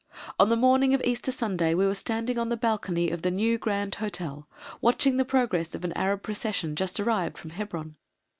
[0.39, 3.59] On the morning of Easter Sunday we were standing on the balcony of the New
[3.59, 4.47] Grand Hotel
[4.81, 7.95] watching the progress of an Arab procession just arrived from Hebron.